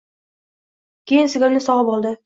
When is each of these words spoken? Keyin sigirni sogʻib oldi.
Keyin 1.13 1.31
sigirni 1.35 1.65
sogʻib 1.69 1.97
oldi. 1.99 2.17